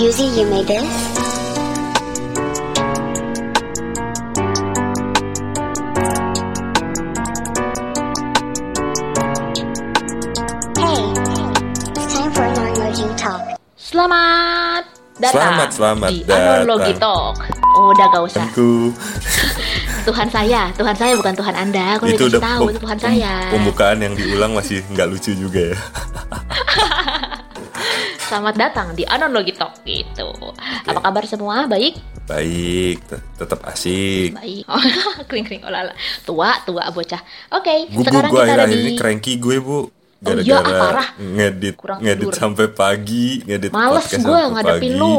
[0.00, 0.88] Yuzi, you made this?
[10.80, 11.00] Hey,
[12.00, 13.44] it's time for non-merging talk.
[13.76, 14.88] Selamat
[15.20, 16.64] datang Selamat, selamat di datang.
[16.64, 17.36] Analogi Talk.
[17.76, 18.44] Oh, udah gak usah.
[18.48, 18.96] Aku
[20.08, 22.00] Tuhan saya, Tuhan saya bukan Tuhan Anda.
[22.00, 23.52] Aku itu udah tahu itu Tuhan saya.
[23.52, 25.78] Pembukaan yang diulang masih nggak lucu juga ya.
[28.30, 30.30] Selamat datang di Analogi Talk gitu.
[30.86, 31.66] Apa kabar semua?
[31.66, 31.98] Baik?
[32.24, 34.30] Baik, te- tetap asik.
[34.32, 34.62] Baik.
[34.64, 34.78] Oh,
[35.28, 35.90] kering-kering olala.
[36.22, 37.18] Tua, tua bocah.
[37.50, 39.90] Oke, Gue sekarang gue kita ada akhir-akhir di ini cranky gue bu.
[40.20, 41.08] Oh iya, ah, Gara-gara parah.
[41.18, 42.34] ngedit Kurang ngedit tidur.
[42.36, 45.00] sampai pagi, ngedit Males gue ngadepin pagi.
[45.00, 45.18] lu.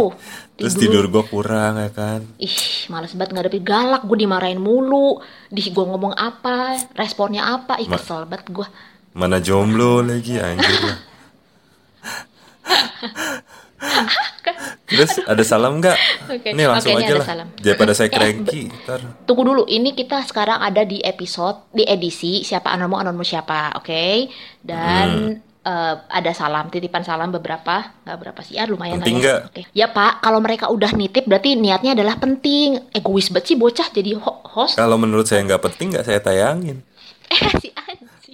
[0.54, 0.82] Terus Tidur.
[1.02, 2.20] tidur gue kurang ya kan.
[2.38, 4.02] Ih, males banget ngadepin galak.
[4.06, 5.20] Gue dimarahin mulu.
[5.50, 7.76] Di gue ngomong apa, responnya apa.
[7.76, 8.68] Ih, Ma- kesel banget gue.
[9.12, 11.11] Mana jomblo lagi anjir.
[14.86, 15.98] Terus ada salam nggak?
[16.30, 17.26] Oke, Ini langsung ini aja lah.
[17.26, 17.48] salam.
[17.56, 19.00] Daripada saya Eh, cranky, ntar.
[19.24, 24.28] Tunggu dulu, ini kita sekarang ada di episode, di edisi siapa anonmu anonmu siapa, oke?
[24.60, 25.64] Dan Hmm.
[25.64, 28.56] eh, ada salam, titipan salam beberapa, nggak berapa sih?
[28.56, 29.36] Ya lumayan Penting lah ya.
[29.46, 29.62] Oke.
[29.72, 32.82] Ya Pak, kalau mereka udah nitip berarti niatnya adalah penting.
[32.92, 34.76] Egois banget sih bocah jadi ho- host.
[34.76, 36.84] Kalau menurut saya nggak penting nggak saya tayangin.
[37.32, 37.72] Eh si.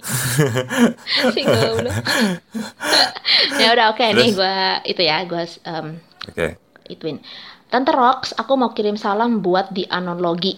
[3.60, 4.36] ya udah oke nih Terus?
[4.36, 5.86] gua itu ya, gua em,
[6.28, 6.46] Oke.
[6.88, 7.18] ituin.
[7.68, 10.56] Tante Rox, aku mau kirim salam buat di Anologi.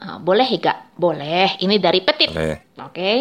[0.00, 0.78] Ah, boleh ya gak?
[0.96, 1.56] Boleh.
[1.60, 2.28] Ini dari Petit.
[2.28, 2.52] Oke.
[2.78, 3.12] Oke.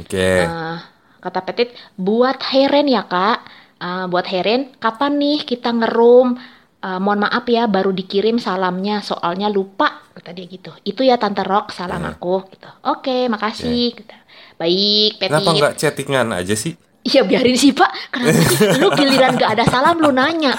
[0.00, 0.28] Oke.
[0.44, 0.76] Eh,
[1.18, 3.38] kata Petit, buat Heren ya kak.
[3.80, 6.36] Eh, buat Heren, kapan nih kita ngerum?
[6.82, 10.04] Eh, mohon maaf ya, baru dikirim salamnya, soalnya lupa.
[10.12, 10.72] Kata dia gitu.
[10.84, 12.12] Itu ya Tante Rox, salam Hmm.
[12.16, 12.44] aku.
[12.48, 12.68] Gitu.
[12.84, 13.96] Oke, makasih.
[13.96, 14.12] Gitu.
[14.60, 15.28] Baik, Petit.
[15.30, 16.74] Kenapa nggak chattingan aja sih?
[17.02, 17.90] Iya biarin sih pak.
[18.14, 18.78] Kenapa sih?
[18.78, 20.54] Lu giliran gak ada salam lu nanya.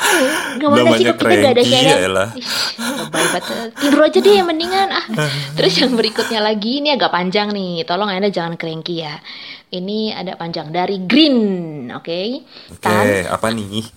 [0.59, 2.11] Gimana sih kok kita gak ada sharing
[3.07, 3.43] banget.
[3.79, 4.91] Tidur aja deh mendingan.
[4.91, 5.07] Ah.
[5.55, 7.87] Terus yang berikutnya lagi Ini agak panjang nih.
[7.87, 9.15] Tolong anda jangan cranky ya.
[9.71, 11.39] Ini ada panjang Dari Green
[11.95, 12.43] Oke?
[12.75, 13.07] Oke, Tan.
[13.31, 13.87] apa nih?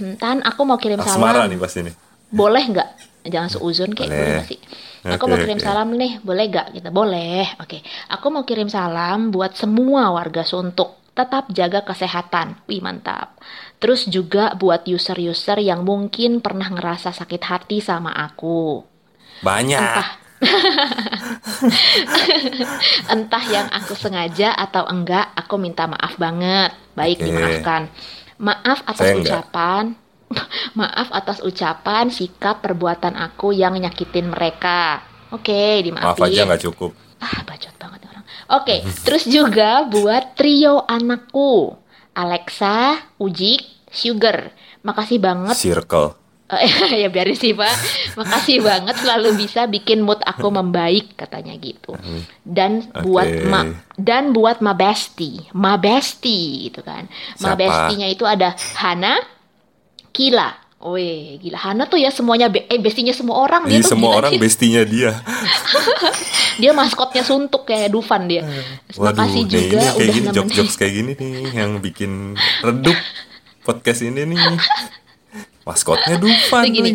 [0.00, 1.52] hmm, Tan aku mau kirim Asmara salam.
[1.52, 1.94] nih pasti nih.
[2.32, 2.88] boleh nggak?
[3.28, 4.56] Jangan seuzon kayak sih
[5.04, 5.66] aku mau kirim oke.
[5.68, 6.80] salam nih boleh nggak?
[6.80, 7.44] Kita boleh.
[7.60, 11.04] Oke aku mau kirim salam buat semua warga suntuk.
[11.14, 12.66] Tetap jaga kesehatan.
[12.66, 13.38] Wih mantap.
[13.78, 18.82] Terus juga buat user-user yang mungkin pernah ngerasa sakit hati sama aku.
[19.44, 19.78] Banyak.
[19.78, 20.10] entah.
[23.14, 26.74] Entah yang aku sengaja atau enggak aku minta maaf banget.
[26.98, 27.26] Baik Oke.
[27.30, 27.82] dimaafkan.
[28.40, 29.46] Maaf atas Saya enggak.
[30.80, 35.02] maaf atas ucapan sikap perbuatan aku yang nyakitin mereka.
[35.32, 36.90] Oke Maaf dimaafin aja nggak cukup.
[37.24, 38.24] ah bacot banget orang.
[38.60, 38.74] Oke
[39.06, 41.78] terus juga buat trio anakku.
[42.14, 44.54] Alexa Ujik Sugar.
[44.86, 45.56] Makasih banget.
[45.58, 46.24] Circle.
[47.02, 47.72] Ya biarin sih pak.
[48.14, 51.96] Makasih banget selalu bisa bikin mood aku membaik katanya gitu.
[52.46, 53.02] Dan Oke.
[53.02, 53.60] buat ma
[53.98, 57.10] dan buat ma bestie ma bestie gitu kan.
[57.42, 59.18] Ma bestinya itu ada Hana
[60.14, 60.54] Kila
[60.84, 64.12] Wih, gila Hana tuh ya semuanya be eh bestinya semua orang dia Ini tuh semua
[64.12, 64.40] gila orang sih.
[64.40, 65.10] bestinya dia.
[66.60, 68.44] dia maskotnya suntuk kayak Dufan dia.
[68.84, 70.36] Terima Waduh, kasih nih juga ini kayak udah gini, nemenin.
[70.36, 72.98] jokes-jokes kayak gini nih yang bikin redup
[73.64, 74.36] podcast ini nih.
[75.66, 76.62] Maskotnya Dufan.
[76.62, 76.90] Tuh gini.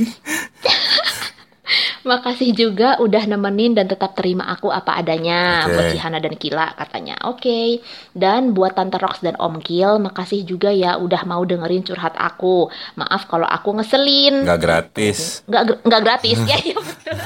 [2.04, 5.74] Makasih juga udah nemenin dan tetap terima aku apa adanya Oke.
[5.76, 7.16] buat si Hana dan Kila katanya.
[7.28, 7.84] Oke.
[8.16, 12.72] Dan buat Tante Rox dan Om Gil, makasih juga ya udah mau dengerin curhat aku.
[12.96, 14.44] Maaf kalau aku ngeselin.
[14.48, 15.44] Nggak gratis.
[15.48, 16.38] Nggak nggak gratis.
[16.50, 17.18] ya, betul.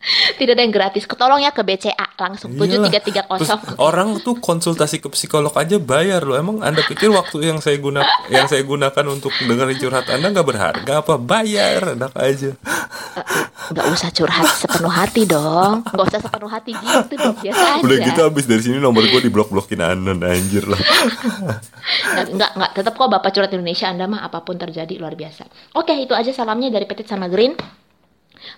[0.00, 1.04] Tidak ada yang gratis.
[1.04, 2.88] Ketolong ya ke BCA langsung Iyalah.
[2.88, 3.36] 7330.
[3.44, 6.40] Terus orang tuh konsultasi ke psikolog aja bayar loh.
[6.40, 8.00] Emang Anda pikir waktu yang saya guna
[8.32, 11.20] yang saya gunakan untuk dengerin curhat Anda nggak berharga apa?
[11.20, 12.56] Bayar, enak aja.
[13.70, 15.84] Nggak usah curhat sepenuh hati dong.
[15.84, 17.36] Nggak usah sepenuh hati gitu dong.
[17.36, 17.82] Biasa aja.
[17.84, 20.80] Udah gitu habis dari sini nomor gue diblok-blokin anon anjir lah.
[20.80, 22.70] Nggak, nggak, nggak.
[22.72, 25.44] Tetap kok Bapak Curhat Indonesia Anda mah apa pun terjadi luar biasa.
[25.76, 27.52] Oke, itu aja salamnya dari Petit sama Green.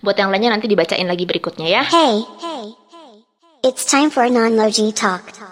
[0.01, 1.83] Buat yang lainnya nanti dibacain lagi berikutnya ya.
[1.87, 2.25] Hey,
[3.63, 5.23] it's time for non-merging talk.
[5.29, 5.52] Ingatkah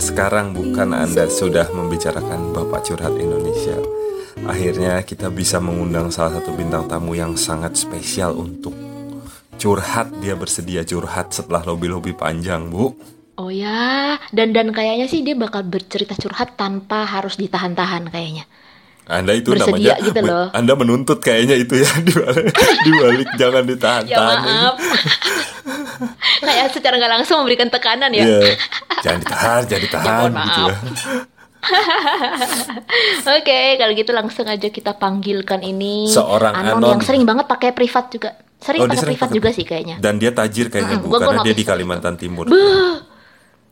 [0.00, 3.76] Sekarang bukan Anda sudah membicarakan Bapak Curhat Indonesia.
[4.48, 8.72] Akhirnya kita bisa mengundang salah satu bintang tamu yang sangat spesial untuk
[9.60, 10.08] curhat.
[10.24, 12.96] Dia bersedia curhat setelah lobby-lobby panjang Bu.
[13.36, 18.48] Oh ya, dan dan kayaknya sih dia bakal bercerita curhat tanpa harus ditahan-tahan kayaknya.
[19.10, 20.46] Anda itu Bersedia namanya gitu loh.
[20.52, 22.46] Anda menuntut kayaknya itu ya di balik,
[22.80, 24.74] di balik jangan Ya ditahan-tahan maaf.
[26.40, 28.22] Kayak secara nggak langsung memberikan tekanan ya.
[28.22, 28.54] Iya.
[29.02, 30.66] Jangan ditahan, jangan ditahan mohon gitu ya.
[30.70, 30.78] maaf.
[33.36, 36.90] Oke, kalau gitu langsung aja kita panggilkan ini Seorang Anon, Anon.
[36.90, 38.30] yang sering banget pakai privat juga.
[38.56, 39.96] Sering Oh, pakai privat pakai- juga sih kayaknya.
[39.98, 42.46] Dan dia tajir kayaknya Mm, Bu gua- gua karena dia di Kalimantan Timur.
[42.46, 43.00] Beuh,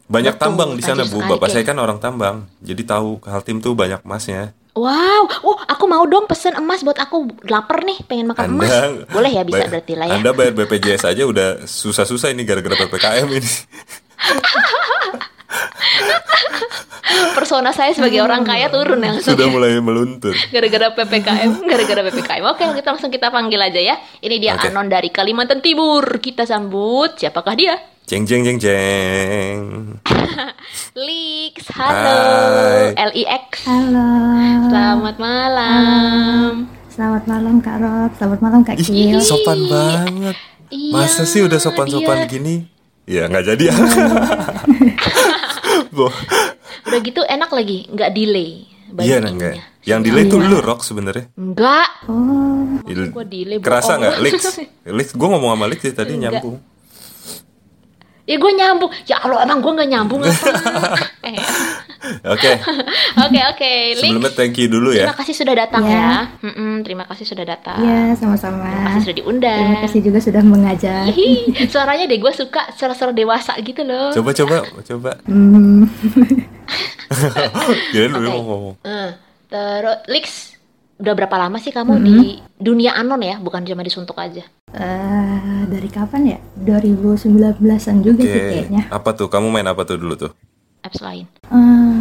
[0.06, 1.20] Banyak Betul, tambang di sana Bu.
[1.22, 2.36] Bapak saya kayak- kan orang tambang.
[2.58, 4.56] Jadi tahu Kaltim tuh banyak emasnya.
[4.78, 8.70] Wow, oh aku mau dong pesen emas buat aku lapar nih, pengen makan emas.
[9.10, 10.22] Boleh ya bisa berarti lah ya.
[10.22, 13.50] Anda bayar BPJS aja udah susah-susah ini gara-gara PPKM ini.
[17.34, 19.34] Persona saya sebagai orang kaya turun ya langsung.
[19.34, 20.38] Sudah mulai meluntur.
[20.54, 22.44] Gara-gara PPKM, gara-gara PPKM.
[22.46, 23.98] Oke, kita langsung kita panggil aja ya.
[24.22, 24.70] Ini dia Oke.
[24.70, 26.22] Anon dari Kalimantan Timur.
[26.22, 27.18] Kita sambut.
[27.18, 27.74] Siapakah dia?
[28.08, 29.60] Jeng jeng jeng jeng.
[31.06, 31.68] Lix.
[31.68, 32.16] Halo.
[32.96, 33.12] Hai.
[33.12, 33.44] LIX.
[33.68, 34.08] Halo.
[34.66, 36.50] Selamat malam.
[36.88, 38.10] Selamat malam Kak Rob.
[38.16, 39.20] Selamat malam Kak Kil.
[39.20, 40.36] sopan banget.
[40.68, 42.28] Iya, Masa sih udah sopan-sopan dia.
[42.30, 42.54] gini?
[43.04, 43.74] Ya nggak jadi ya.
[46.84, 48.68] Udah gitu enak lagi, nggak delay.
[48.94, 49.54] Iya enggak.
[49.84, 51.28] Yang delay tuh lu rock sebenarnya.
[51.34, 51.88] Enggak.
[52.08, 52.68] Oh,
[53.12, 54.00] gua delay, Kerasa bohong.
[54.00, 54.36] nggak, Lix?
[54.96, 56.40] Lix, gue ngomong sama Lix ya tadi Enggak.
[56.40, 56.56] nyambung.
[58.28, 58.92] Ya gue nyambung.
[59.08, 60.52] Ya kalau emang gue nggak nyambung apa?
[61.32, 61.40] eh.
[62.28, 62.50] Oke,
[63.26, 65.08] Oke oke, sebelumnya thank you dulu ya.
[65.08, 65.96] Terima kasih sudah datang Ya.
[65.96, 66.12] ya.
[66.46, 67.80] Mm-mm, terima kasih sudah datang.
[67.80, 68.68] Iya, sama-sama.
[68.68, 69.58] Terima kasih sudah diundang.
[69.58, 71.04] Terima kasih juga sudah mengajak.
[71.10, 74.12] Hihi, suaranya deh gue suka suara-suara dewasa gitu loh.
[74.12, 75.10] Coba coba coba.
[75.26, 75.88] Hmm,
[77.90, 78.36] Kirain dulu Oke.
[78.36, 78.74] mau ngomong.
[78.84, 79.10] Eh,
[79.48, 80.26] terus Lix,
[81.00, 82.16] udah berapa lama sih kamu di
[82.56, 84.44] dunia anon ya, bukan cuma disuntuk aja?
[84.72, 86.38] Eh, dari kapan ya?
[86.58, 88.28] 2019-an juga Oke.
[88.28, 88.82] sih kayaknya.
[88.88, 89.28] Apa tuh?
[89.28, 90.32] Kamu main apa tuh dulu tuh?
[90.80, 91.24] Apps lain.
[91.48, 92.00] Eh,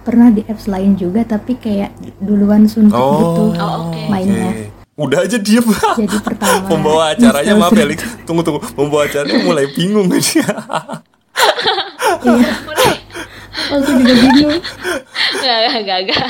[0.00, 4.00] pernah di apps lain juga tapi kayak duluan suntuk gitu Oh, oke.
[4.06, 4.50] mainnya.
[4.50, 4.64] Oke.
[4.96, 5.66] Udah aja diem.
[5.66, 6.64] Jadi pertama.
[6.72, 8.00] Pembawa acaranya maaf ya, Lik.
[8.24, 8.64] Tunggu tunggu.
[8.72, 10.48] Pembawa acaranya mulai bingung dia.
[13.68, 14.56] Aku juga bingung.
[15.36, 16.26] Gak, gak, gak.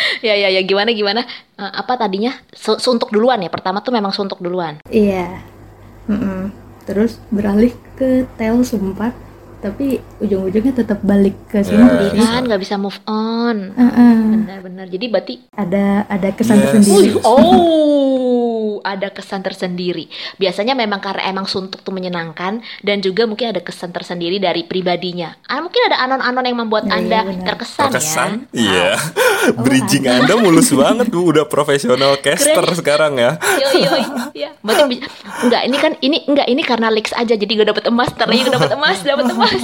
[0.26, 1.22] ya, ya, ya, gimana, gimana?
[1.54, 2.32] Eh, apa tadinya?
[2.50, 3.48] Su- suntuk duluan ya?
[3.48, 4.78] Pertama tuh memang suntuk duluan.
[4.86, 5.40] Iya.
[6.06, 6.50] Mm-mm.
[6.82, 9.12] Terus beralih ke tel sempat,
[9.60, 11.66] tapi ujung-ujungnya tetap balik ke Ya.
[11.66, 12.18] sendiri.
[12.18, 13.70] Kan nggak bisa move on.
[13.72, 14.16] Heeh.
[14.40, 14.86] Benar-benar.
[14.88, 16.64] Jadi berarti Ada ada kesan Yes.
[16.72, 17.10] tersendiri.
[17.22, 18.29] Oh,
[18.82, 20.06] ada kesan tersendiri.
[20.36, 25.36] Biasanya memang karena emang suntuk tuh menyenangkan dan juga mungkin ada kesan tersendiri dari pribadinya.
[25.44, 27.46] Ah, mungkin ada anon-anon yang membuat Iya, Anda iya, benar.
[27.48, 28.30] terkesan, Terkesan?
[28.50, 28.60] ya.
[28.60, 28.90] Iya.
[29.64, 31.22] Bridging Anda mulus banget tuh.
[31.26, 32.76] Udah profesional caster Keren.
[32.76, 33.36] sekarang ya.
[33.56, 33.92] Yo yo
[34.44, 34.50] ya.
[34.60, 35.02] Berarti bi-
[35.40, 38.42] enggak ini kan ini enggak ini karena Lex aja jadi gue dapet emas, ntar lagi
[38.42, 39.60] gue dapet emas, dapet emas.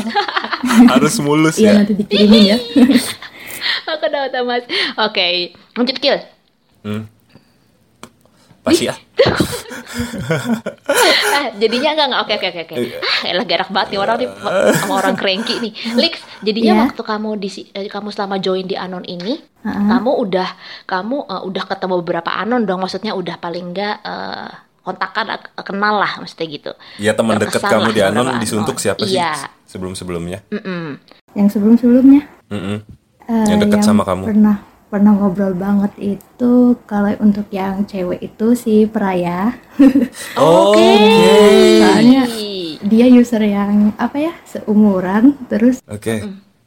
[0.88, 1.78] Harus mulus Iya ya.
[1.80, 2.58] nanti dikirimin ya.
[3.86, 4.62] Aku dapet emas.
[5.00, 5.26] Oke,
[5.74, 6.18] lanjut kill.
[6.82, 7.10] Hmm.
[8.66, 8.94] Pasti ya.
[11.28, 12.74] Ah, jadinya enggak enggak oke oke oke oke.
[12.98, 14.28] Ah, elah gerak banget nih orang nih
[14.76, 15.72] sama orang cranky nih.
[15.94, 16.82] Lex, jadinya Iya.
[16.84, 19.86] waktu kamu di si- eh, kamu selama join di Anon ini, Heeh.
[19.86, 20.48] kamu udah
[20.84, 24.50] kamu eh, udah ketemu beberapa Anon dong, maksudnya udah paling enggak eh,
[24.82, 26.70] kontakan kenal lah maksudnya gitu.
[26.98, 28.38] Ya teman dekat kamu di Anon Anon.
[28.38, 29.50] disuntuk siapa sih Iya.
[29.64, 30.42] sebelum-sebelumnya?
[30.48, 30.98] Mm-mm.
[31.34, 32.78] Yang sebelum-sebelumnya Mm-mm.
[33.24, 34.26] eh, Yang dekat sama kamu.
[34.26, 34.56] Pernah
[34.86, 36.52] pernah ngobrol banget itu
[36.84, 39.54] kalau untuk yang cewek itu si Peraya.
[40.38, 40.92] Oke.
[41.80, 42.22] Soalnya
[42.82, 46.22] dia user yang apa ya seumuran terus Oke.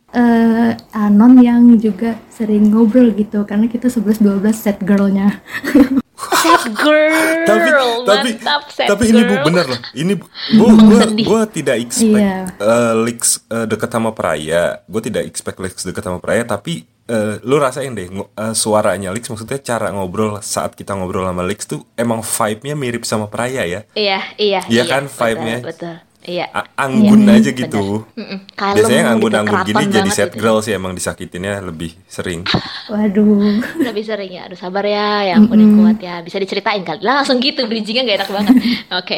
[0.09, 5.39] eh anon yang juga sering ngobrol gitu karena kita 11 12 set girlnya.
[6.39, 7.43] Sad girl.
[7.43, 7.67] Tapi
[8.05, 9.45] tapi Mantap, sad tapi ini Bu girl.
[9.45, 9.79] bener loh.
[9.91, 11.25] Ini Bu- gua Emang gua, sedih.
[11.25, 12.37] gua tidak expect Iya.
[12.55, 14.63] eh, Lex eh, dekat sama Praya.
[14.85, 19.27] Gue tidak expect Lex dekat sama Praya tapi eh, lu rasain deh eh, suaranya Lex
[19.33, 23.81] maksudnya cara ngobrol saat kita ngobrol sama Lex tuh emang vibe-nya mirip sama Praya ya.
[23.97, 24.61] Iya, iya.
[24.69, 25.57] Iya kan, betul, vibe-nya?
[25.65, 25.95] Betul.
[26.29, 26.45] Iya.
[26.75, 28.05] Anggun Iya, aja gitu.
[28.13, 28.37] Mm-mm.
[28.53, 30.37] Kalem, Biasanya yang gitu, anggun-anggun gini keraton jadi sad gitu.
[30.37, 32.45] girl sih emang disakitinnya lebih sering.
[32.91, 33.57] Waduh.
[33.79, 34.45] Lebih sering ya.
[34.45, 36.15] Aduh sabar ya, yang ampun yang kuat ya.
[36.19, 37.01] Bisa diceritain kali.
[37.01, 38.55] Langsung gitu bridgingnya gak enak banget.
[38.99, 39.17] Oke.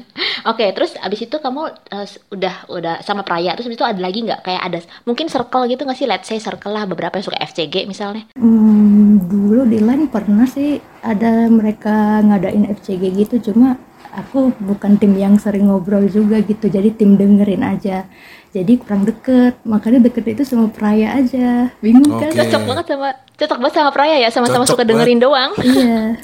[0.50, 1.62] Oke, terus abis itu kamu
[2.02, 3.52] s- udah udah sama Praya.
[3.52, 6.04] Terus abis itu ada lagi nggak kayak ada mungkin circle gitu nggak sih?
[6.04, 8.28] Let's say circle lah beberapa yang suka FCG misalnya.
[8.34, 13.76] Hmm, dulu di line pernah sih ada mereka ngadain FCG gitu cuma
[14.10, 18.06] aku bukan tim yang sering ngobrol juga gitu jadi tim dengerin aja
[18.50, 22.38] jadi kurang deket makanya deket itu sama Praya aja bingung kan Oke.
[22.42, 25.54] Cocok banget sama cocok banget sama Praya ya, sama-sama suka dengerin doang.
[25.62, 26.18] iya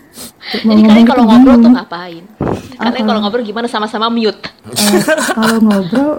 [0.67, 2.25] Jadi kalian kalau ngobrol tuh ngapain?
[2.77, 4.43] Kalian kalau ngobrol gimana sama-sama mute?
[4.75, 5.03] Eh,
[5.33, 6.19] kalau ngobrol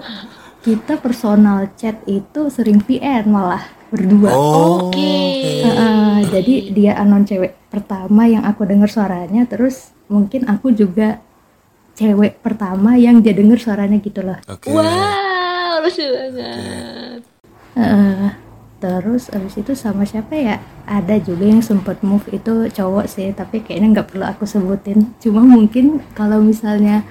[0.64, 4.88] kita personal chat itu sering VN malah berdua Oh.
[4.88, 5.16] Oke.
[5.64, 11.20] Heeh, jadi dia anon cewek pertama yang aku dengar suaranya terus mungkin aku juga
[11.98, 14.70] cewek pertama yang dia dengar suaranya gitu loh Oke.
[14.70, 17.20] Wow, lucu banget.
[17.74, 18.30] Heeh.
[18.78, 23.58] terus abis itu sama siapa ya ada juga yang sempat move itu cowok sih tapi
[23.58, 27.02] kayaknya nggak perlu aku sebutin cuma mungkin kalau misalnya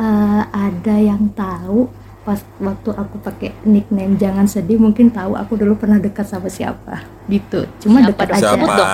[0.00, 5.74] eh, ada yang tahu pas waktu aku pakai nickname jangan sedih mungkin tahu aku dulu
[5.74, 8.90] pernah dekat sama siapa gitu cuma Siapa dekat aja Sebut dong.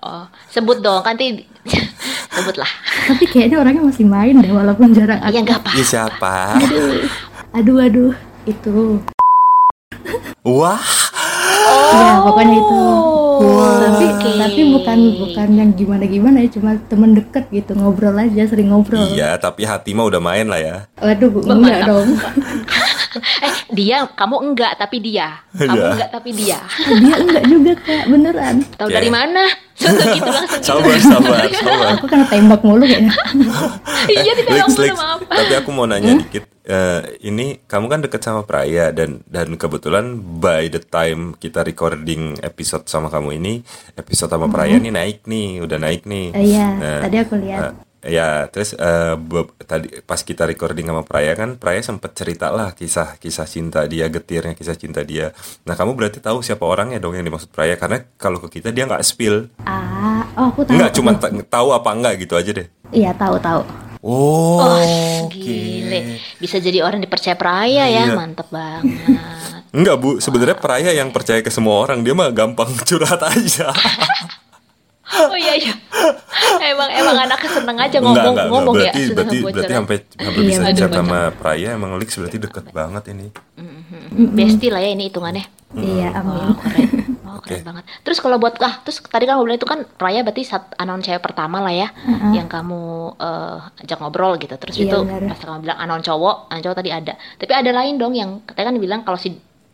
[0.00, 1.42] Oh, sebut dong, kan nanti
[2.32, 2.70] sebutlah.
[3.04, 5.42] tapi kayaknya orangnya masih main deh walaupun jarang Ya aktif.
[5.42, 5.70] nggak apa.
[5.72, 6.34] Iya siapa?
[7.52, 8.12] aduh aduh
[8.44, 9.02] itu
[10.42, 10.78] Wah.
[11.92, 12.80] ya pokoknya itu
[13.40, 14.30] Tapi oke.
[14.36, 19.00] tapi bukan bukan yang gimana gimana ya cuma temen deket gitu ngobrol aja sering ngobrol
[19.08, 20.76] Iya, tapi hati mah udah main lah ya.
[20.96, 22.08] waduh enggak dong
[23.12, 25.36] Eh, dia, kamu enggak, tapi dia.
[25.52, 25.88] Kamu Iya.
[25.92, 26.58] enggak, tapi dia.
[27.04, 28.94] dia enggak juga kak beneran Tahu Oke.
[28.96, 29.44] dari mana?
[29.76, 30.64] Langsung gitu langsung gitu.
[30.64, 31.88] Sabar, sabar, sabar.
[31.92, 33.12] aku kena tembak mulu kayaknya
[34.08, 35.20] Iya, tidak Lex, maaf.
[35.24, 36.51] Tapi aku mau nanya dikit.
[36.62, 42.38] Eh, ini kamu kan deket sama Praya dan dan kebetulan by the time kita recording
[42.38, 43.54] episode sama kamu ini,
[43.98, 46.30] episode sama Praya nih naik nih, udah naik nih.
[46.38, 47.58] Eh, iya Nah, tadi aku lihat.
[48.06, 48.78] eh, ya terus
[49.18, 53.82] be- tadi pas kita recording sama Praya kan Praya sempet cerita lah kisah kisah cinta
[53.90, 55.34] dia getirnya kisah cinta dia.
[55.66, 58.86] Nah kamu berarti tahu siapa orangnya dong yang dimaksud Praya karena kalau ke kita dia
[58.86, 59.50] nggak spill.
[59.66, 61.10] Ah oh aku tahu nggak cuma
[61.42, 62.70] tahu apa enggak gitu aja deh.
[62.94, 66.18] Iya tahu tahu oh, Oh, gile.
[66.36, 68.14] Bisa jadi orang dipercaya peraya ya, Iya.
[68.14, 68.98] mantep banget.
[69.72, 73.72] Enggak bu, sebenarnya Praya yang percaya ke semua orang dia mah gampang curhat aja.
[75.12, 75.72] Oh iya iya.
[76.64, 78.88] Emang emang anaknya seneng aja ngomong enggak, ngomong enggak.
[78.88, 78.92] ya.
[78.92, 79.54] Berarti, seneng berarti, bocoran.
[79.54, 80.90] berarti sampai sampai Iya, bisa kocak.
[80.94, 83.26] sama Praya emang Lix berarti deket banget ini.
[84.32, 85.44] Besti lah ya ini hitungannya.
[85.72, 86.88] iya amin Oh, keren.
[87.24, 87.56] Oh, Oke.
[87.56, 87.84] keren banget.
[88.02, 91.20] Terus kalau buat ah, terus tadi kan bilang itu kan Raya berarti saat anon cewek
[91.20, 91.88] pertama lah ya
[92.30, 92.80] yang kamu
[93.16, 94.52] eh, ajak ngobrol gitu.
[94.54, 95.28] Terus Iya, itu benar.
[95.28, 97.12] pas kamu bilang anon cowok, anon cowok tadi ada.
[97.34, 99.32] Tapi ada lain dong yang katanya kan bilang kalau si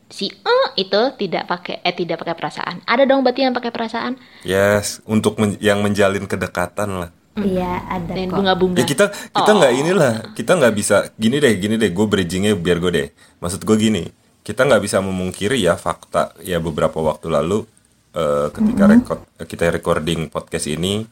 [0.09, 2.81] si eh itu tidak pakai eh tidak pakai perasaan.
[2.83, 7.11] Ada dong berarti yang pakai perasaan Yes, untuk men- yang menjalin kedekatan lah.
[7.39, 8.77] iya ada dan kok bunga-bunga.
[8.77, 11.89] Ya kita kita nggak inilah, kita nggak bisa gini deh, gini deh.
[11.89, 13.09] Gue bridgingnya biar gue deh.
[13.39, 14.03] Maksud gue gini,
[14.43, 17.63] kita nggak bisa memungkiri ya fakta ya beberapa waktu lalu
[18.11, 21.05] eh, ketika record kita recording podcast ini.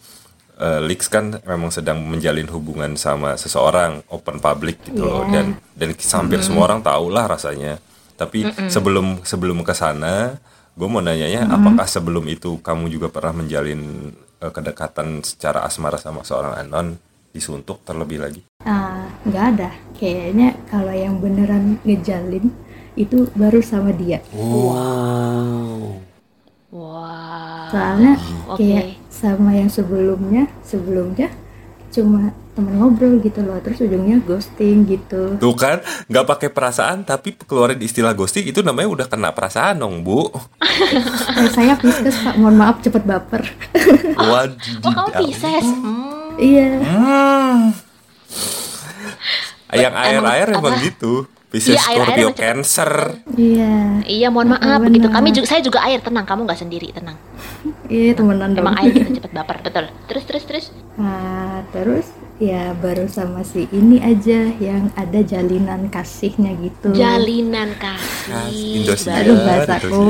[0.56, 5.44] eh, Lix kan memang sedang menjalin hubungan sama seseorang open public gitu loh Iya.
[5.44, 7.76] dan dan hampir semua orang tahu lah rasanya
[8.16, 10.40] tapi sebelum sebelum ke sana
[10.76, 14.12] gue mau nanyanya apakah sebelum itu kamu juga pernah menjalin
[14.44, 17.00] eh, kedekatan secara asmara sama seorang anon
[17.36, 18.40] disuntuk terlebih lagi?
[18.64, 19.70] Ah, nggak ada.
[20.00, 22.48] Kayaknya kalau yang beneran ngejalin
[22.96, 24.24] itu baru sama dia.
[24.32, 26.00] Wow.
[26.76, 27.72] Wah.
[27.72, 28.20] soalnya
[28.52, 28.60] oke.
[28.60, 31.32] kayak sama yang sebelumnya sebelumnya
[31.90, 37.36] cuma temen ngobrol gitu loh terus ujungnya ghosting gitu tuh kan nggak pakai perasaan tapi
[37.36, 40.24] keluarin istilah ghosting itu namanya udah kena perasaan dong bu
[41.36, 43.44] Eh, saya Pisces pak mohon maaf cepet baper
[44.32, 45.66] waduh Oh kamu Pisces.
[45.68, 46.32] Hmm.
[46.40, 47.60] iya hmm.
[49.76, 50.84] yang Emang air-air emang apa?
[50.84, 52.40] gitu Pisces Iya, Scorpio emang cepet.
[52.44, 52.90] Cancer
[53.34, 54.86] iya Iya, mohon maaf Benar.
[54.86, 55.08] begitu.
[55.08, 56.22] Kami juga saya juga air, tenang.
[56.22, 57.16] Kamu nggak sendiri, tenang.
[57.88, 59.84] iya temenan dong Emang air kita cepet baper, betul.
[60.06, 60.66] Terus terus terus.
[60.96, 68.84] Nah, terus ya baru sama si ini aja yang ada jalinan kasihnya gitu Jalinan kasih.
[68.84, 69.24] Indosiar.
[69.24, 70.04] aduh bahasaku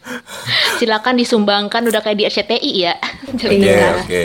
[0.80, 2.94] Silakan disumbangkan udah kayak di RCTI ya.
[3.38, 4.00] Iya, kasih.
[4.02, 4.24] oke.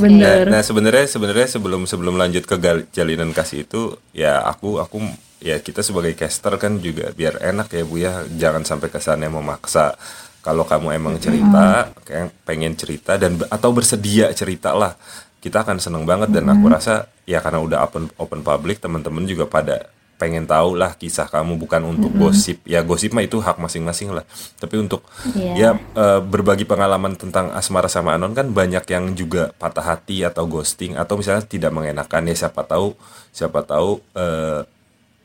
[0.00, 2.56] bener Nah, nah, sebenarnya sebenarnya sebelum sebelum lanjut ke
[2.88, 4.96] jalinan kasih itu ya aku aku
[5.40, 8.24] ya kita sebagai caster kan juga biar enak ya Bu ya.
[8.28, 9.96] Jangan sampai kesannya memaksa.
[10.40, 14.96] Kalau kamu emang cerita kayak pengen cerita dan atau bersedia cerita lah.
[15.40, 16.32] Kita akan seneng banget.
[16.32, 19.88] Dan aku rasa ya karena udah open open public teman-teman juga pada
[20.20, 22.60] pengen tahu lah kisah kamu bukan untuk gosip.
[22.68, 24.28] Ya gosip mah itu hak masing-masing lah.
[24.60, 25.00] Tapi untuk
[25.32, 25.52] Iya.
[25.56, 30.44] ya eh, berbagi pengalaman tentang asmara sama anon kan banyak yang juga patah hati atau
[30.44, 32.28] ghosting atau misalnya tidak mengenakan.
[32.28, 32.92] Ya siapa tahu
[33.32, 34.60] siapa tahu eh,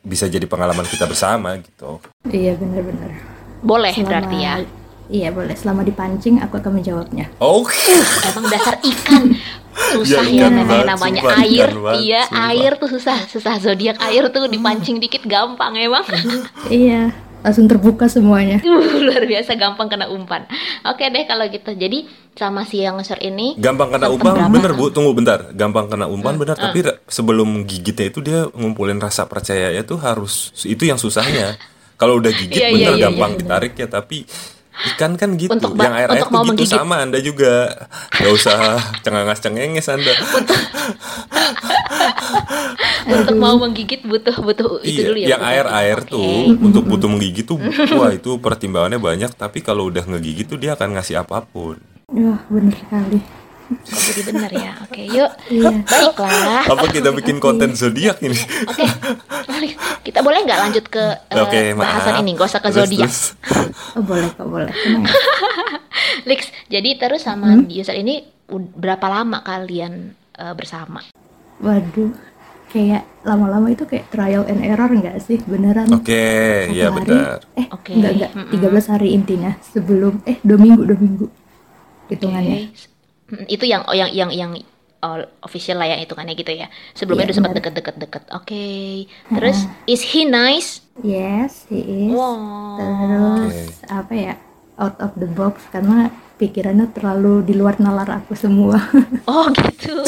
[0.06, 1.98] bisa jadi pengalaman kita bersama gitu.
[2.24, 3.18] Iya bener-bener
[3.60, 4.54] Boleh Selama- berarti ya.
[5.08, 5.56] iya boleh.
[5.56, 7.34] Selama dipancing aku akan menjawabnya.
[7.38, 7.74] Oke.
[8.30, 9.34] Emang dasar ikan.
[9.76, 10.70] Susah Ya, ya, ikan namanya.
[10.72, 11.68] banget, namanya sumpah, air.
[11.68, 12.48] ikan banget, iya, sumpah.
[12.48, 13.98] air tuh susah, susah zodiak.
[14.00, 16.06] Air tuh dipancing dikit gampang emang.
[16.70, 17.12] iya
[17.46, 20.50] langsung terbuka semuanya Uh, luar biasa gampang kena umpan.
[20.84, 21.70] Oke deh kalau gitu.
[21.70, 24.52] Jadi sama si yang share ini gampang kena umpan berapa?
[24.52, 28.98] bener bu tunggu bentar gampang kena umpan bener tapi ra- sebelum gigitnya itu dia ngumpulin
[28.98, 31.56] rasa percayanya tuh harus itu yang susahnya
[32.02, 33.40] kalau udah gigit Iya, iya, bener iya, gampang iya.
[33.40, 34.18] ditarik ya tapi
[34.76, 36.76] ikan kan gitu Untuk yang air air untuk tuh mau gitu menggigit.
[36.76, 37.54] sama anda juga
[38.20, 38.60] nggak usah
[39.02, 40.12] cengangas cengenges anda
[43.06, 45.28] untuk mau menggigit butuh butuh itu iya dulu ya.
[45.36, 45.76] yang air itu.
[45.80, 46.12] air Oke.
[46.12, 47.58] tuh untuk butuh menggigit tuh
[47.96, 51.80] wah itu pertimbangannya banyak tapi kalau udah ngegigit tuh dia akan ngasih apa pun
[52.12, 53.20] wah bener sekali
[53.65, 54.71] Kok jadi benar ya.
[54.80, 55.32] Oke, yuk.
[55.47, 55.73] Iya.
[55.82, 56.63] Baiklah.
[56.67, 58.86] apa kita bikin konten zodiak ini Oke.
[59.45, 61.97] Mari, Kita boleh nggak lanjut ke eh, Oke, maaf.
[61.97, 62.34] bahasan ini?
[62.34, 63.10] Gak usah ke zodiak.
[63.93, 64.69] oh boleh kok boleh.
[66.30, 68.25] Lix, jadi terus sama user ini
[68.71, 69.93] berapa lama kalian
[70.34, 71.01] eh, bersama?
[71.56, 72.12] waduh
[72.67, 77.39] kayak lama-lama itu kayak trial and error enggak sih beneran Oke, Satu iya benar.
[77.56, 78.75] eh Oke, enggak enggak mm-mm.
[78.75, 81.25] 13 hari intinya sebelum eh dua minggu dua minggu
[82.08, 82.95] hitungannya Oke.
[83.26, 84.52] Mm, Itu yang oh, yang yang yang
[85.02, 86.70] oh, official lah ya hitungannya gitu ya.
[86.94, 88.24] Sebelumnya Iya, udah sempat deket-deket-deket.
[88.34, 88.66] Oke.
[89.34, 89.58] Terus
[89.90, 90.86] is he nice?
[91.04, 92.80] yes he is Wow.
[92.80, 94.34] terus apa ya
[94.80, 98.76] out of the box karena pikirannya terlalu di luar nalar aku semua
[99.32, 100.04] Oh gitu.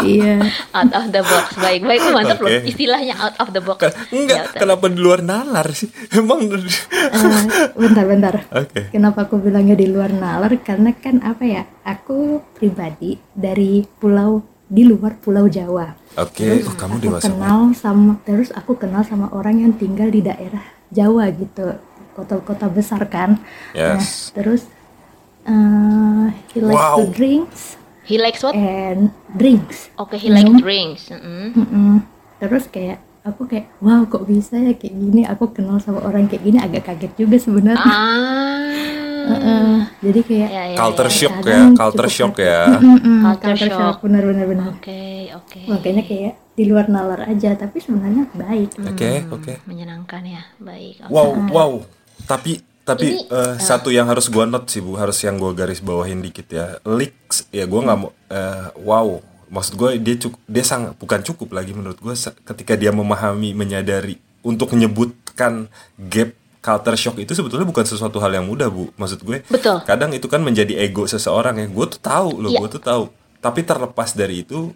[0.00, 1.54] iya out of the box.
[1.56, 1.98] Baik, baik.
[1.98, 2.48] Itu mantap loh.
[2.48, 2.62] Oke.
[2.64, 3.80] Istilahnya out of the box.
[4.08, 5.90] Enggak, Ya, kenapa di luar nalar sih?
[6.16, 7.42] Emang Eh,
[7.74, 8.88] bentar bentar Oke.
[8.90, 14.86] kenapa aku bilangnya di luar nalar karena kan apa ya aku pribadi dari pulau di
[14.86, 15.98] luar Pulau Jawa.
[16.14, 20.22] Oke, oh, kamu aku dewasa kenal sama terus aku kenal sama orang yang tinggal di
[20.22, 21.74] daerah Jawa gitu,
[22.14, 23.42] kota-kota besar kan.
[23.74, 24.30] Nah, Yes.
[24.30, 24.70] terus
[25.50, 26.96] uh, he likes Wow.
[26.96, 27.60] to drinks
[28.02, 28.54] He likes what?
[28.54, 29.86] and drinks.
[29.94, 31.10] Oke, he like drinks.
[31.10, 31.54] Mm-mm.
[31.54, 31.94] Mm-mm.
[32.38, 36.40] Terus kayak aku kayak wow kok bisa ya kayak gini aku kenal sama orang kayak
[36.40, 38.56] gini agak kaget juga sebenarnya Ah.
[39.30, 39.74] Heeh.
[40.00, 41.14] jadi kayak Ya, ya, Culture ya.
[41.14, 42.60] shock ya, culture shock ya.
[42.72, 43.96] Mm-mm, Culture culture shock.
[44.00, 45.60] benar benar benar Oke, oke.
[45.68, 49.52] makanya kayak di luar nalar aja tapi sebenarnya baik Oke, oke.
[49.64, 50.42] Menyenangkan ya.
[50.56, 51.04] Baik.
[51.04, 51.12] oke.
[51.12, 51.70] Wow, wow.
[52.20, 55.78] Tapi tapi Ini, eh, satu yang harus gua note sih Bu, harus yang gua garis
[55.78, 56.80] bawahin dikit ya.
[56.82, 59.08] Leaks ya gua nggak mau eh, wow.
[59.50, 62.14] Maksud gue dia cukup dia sangat bukan cukup lagi menurut gue
[62.46, 64.14] ketika dia memahami menyadari
[64.46, 65.66] untuk menyebutkan
[65.98, 66.30] gap
[66.62, 69.82] culture shock itu sebetulnya bukan sesuatu hal yang mudah bu maksud gue Betul.
[69.82, 72.62] kadang itu kan menjadi ego seseorang ya gue tuh tahu loh Iya.
[72.62, 73.04] gue tuh tahu
[73.42, 74.70] tapi terlepas dari itu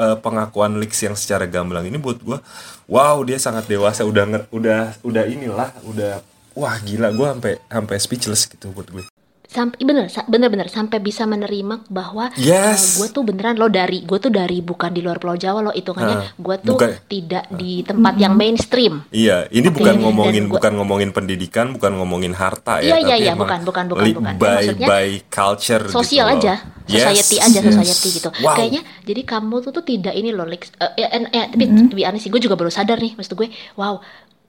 [0.00, 2.40] eh, pengakuan Leaks yang secara gamblang ini buat gue
[2.88, 8.46] wow dia sangat dewasa udah udah udah inilah udah wah gila gue sampai sampai speechless
[8.46, 9.04] gitu buat gue
[9.46, 12.98] sampai bener sa- bener bener sampai bisa menerima bahwa Yes.
[12.98, 16.16] gue tuh beneran lo dari gue tuh dari bukan di luar Pulau Jawa lo hitungannya
[16.16, 16.90] Ah, gue tuh bukan.
[17.06, 21.94] tidak di tempat yang mainstream Iya, ini Oke, bukan ngomongin gua- bukan ngomongin pendidikan, bukan
[21.94, 24.26] ngomongin harta Iya, ya, iya, tapi iya, emang bukan, bukan, bukan, bukan.
[24.26, 27.66] Ya, By maksudnya by culture sosial gitu aja society Yes, aja yes.
[27.72, 28.54] society gitu Wow.
[28.54, 30.74] kayaknya jadi kamu tuh tuh tidak ini loh Lex.
[30.74, 33.32] Eh, ya, en- ya, tapi to be honest sih gue juga baru sadar nih maksud
[33.32, 34.02] gue wow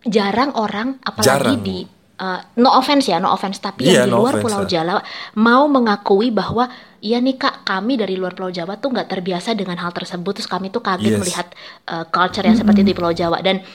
[0.06, 1.78] jarang orang apalagi Jarang, di
[2.16, 4.70] eh, no offense ya no offense tapi Iya, yang di no luar offense Pulau lah.
[4.70, 5.02] Jawa
[5.36, 9.76] mau mengakui bahwa iya nih kak kami dari luar Pulau Jawa tuh nggak terbiasa dengan
[9.76, 11.20] hal tersebut terus kami tuh kaget Yes.
[11.20, 11.48] melihat
[11.86, 13.66] eh, culture yang seperti di Pulau Jawa dan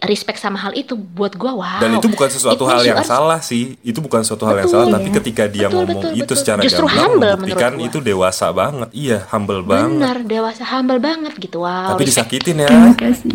[0.00, 3.08] respect sama hal itu buat gue wow Dan itu bukan sesuatu It hal yang are-
[3.08, 3.72] salah sih.
[3.80, 6.36] Itu bukan suatu hal yang Betul, salah, tapi ketika dia Betul, ngomong betul, itu betul.
[6.36, 7.88] secara Justru gamblang humble membuktikan menurut gua.
[7.88, 8.88] itu dewasa banget.
[8.92, 9.96] Iya, humble banget.
[9.96, 12.08] benar dewasa humble banget gitu wow Tapi respect.
[12.30, 12.68] disakitin ya.
[12.68, 13.32] terima kasih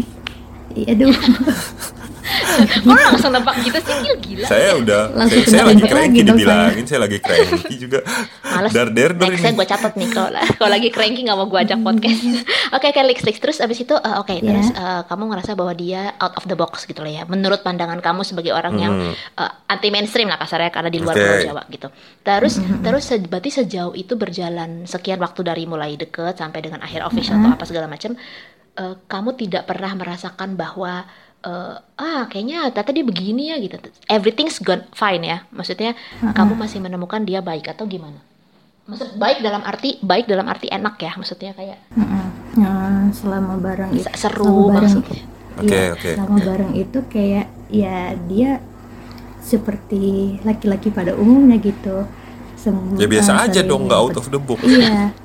[0.73, 1.09] iya aduh
[2.83, 4.17] Kok langsung nebak gitu sih Gil?
[4.17, 7.99] gila Saya udah Langsung saya, saya lagi cranky lagi dong dibilangin, saya lagi cranky juga.
[8.43, 8.71] Males.
[8.71, 9.57] Dar der der Nextnya ini.
[9.57, 12.21] gue catat nih kalau kalau lagi cranky nggak mau gue ajak podcast.
[12.75, 14.41] Oke oke Lex Lex terus abis itu eh, oke Ya.
[14.41, 17.23] terus eh, kamu ngerasa bahwa dia out of the box gitu lah ya.
[17.23, 18.93] Menurut pandangan kamu sebagai orang yang
[19.65, 21.21] anti mainstream lah kasarnya karena di luar Hmm.
[21.21, 21.29] Oke.
[21.29, 21.88] Pulau Jawa gitu.
[22.21, 27.03] Terus terus se- berarti sejauh itu berjalan sekian waktu dari mulai deket sampai dengan akhir
[27.03, 28.15] official atau apa segala macam.
[28.73, 31.05] eh, kamu tidak pernah merasakan bahwa
[31.43, 33.75] eh, ah kayaknya ternyata dia begini ya gitu.
[34.08, 35.38] Everything's gone fine ya.
[35.49, 35.93] Maksudnya
[36.32, 38.19] kamu masih menemukan dia baik atau gimana?
[38.84, 42.25] Maksud baik dalam arti baik dalam arti enak ya maksudnya kayak Mm-mm.
[42.60, 45.21] Nah, selama bareng itu Se- seru selama bareng, maksudnya.
[45.53, 48.60] Oke, iya, oke, selama bareng itu kayak ya dia
[49.39, 50.03] seperti
[50.43, 52.03] laki-laki pada umumnya gitu
[52.60, 54.60] Sem- Ya biasa aja dong, nggak out of the box.
[54.63, 55.15] iya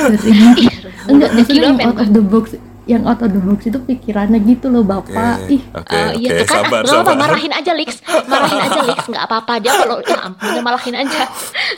[1.10, 2.44] enggak maksudnya ya, out of the box
[2.90, 5.38] yang out of the box itu pikirannya gitu loh bapak.
[5.40, 6.62] Oke, ih oke, Ah, oke, iya tuh kan.
[6.66, 7.14] Sabar, sabar.
[7.16, 8.02] marahin aja Lix.
[8.26, 8.98] Marahin aja Lix.
[9.06, 9.52] Nggak apa-apa.
[9.56, 11.20] Dia kalau ya ampun udah marahin aja.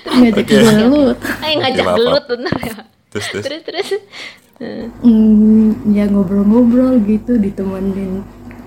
[0.03, 0.57] Terus ngajak Oke.
[0.57, 1.19] gelut.
[1.39, 2.75] Ay, ngajak maaf, gelut bener ya.
[3.11, 3.45] Terus terus.
[3.45, 3.89] terus terus.
[5.03, 8.23] Hmm, ya ngobrol-ngobrol gitu ditemenin